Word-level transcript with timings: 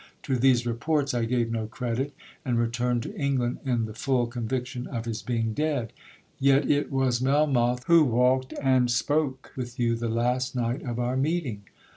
To 0.23 0.35
these 0.35 0.65
reports 0.65 1.13
I 1.13 1.25
gave 1.25 1.51
no 1.51 1.67
credit, 1.67 2.15
and 2.43 2.57
returned 2.57 3.03
to 3.03 3.15
England 3.15 3.59
in 3.63 3.85
the 3.85 3.93
full 3.93 4.25
conviction 4.25 4.87
of 4.87 5.05
his 5.05 5.21
being 5.21 5.53
dead. 5.53 5.93
Yet 6.39 6.67
it 6.71 6.91
was 6.91 7.21
Melmoth 7.21 7.83
who 7.83 8.03
walked 8.05 8.51
and 8.63 8.89
spoke 8.89 9.51
with 9.55 9.79
you 9.79 9.95
the 9.95 10.09
last 10.09 10.55
night 10.55 10.81
of 10.81 10.97
our 10.97 11.15
meeting. 11.17 11.65